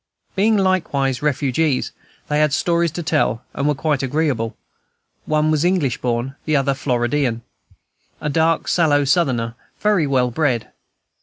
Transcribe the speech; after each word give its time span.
Being 0.35 0.57
likewise 0.57 1.21
refugees, 1.21 1.91
they 2.27 2.39
had 2.39 2.53
stories 2.53 2.89
to 2.93 3.03
tell, 3.03 3.43
and 3.53 3.67
were 3.67 3.75
quite 3.75 4.01
agreeable: 4.01 4.57
one 5.27 5.51
was 5.51 5.63
English 5.63 5.99
born, 6.01 6.35
the 6.45 6.55
other 6.55 6.73
Floridian, 6.73 7.43
a 8.19 8.27
dark, 8.27 8.67
sallow 8.67 9.05
Southerner, 9.05 9.53
very 9.79 10.07
well 10.07 10.31
bred. 10.31 10.71